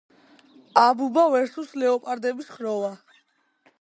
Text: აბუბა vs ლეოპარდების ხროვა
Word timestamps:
აბუბა 0.83 1.25
vs 1.33 1.69
ლეოპარდების 1.83 2.51
ხროვა 2.57 2.91